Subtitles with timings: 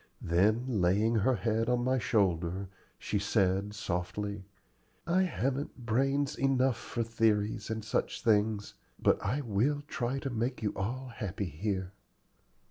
[0.23, 4.45] Then, laying her head on my shoulder, she said, softly,
[5.05, 10.63] "I haven't brains enough for theories and such things, but I will try to make
[10.63, 11.91] you all happy here."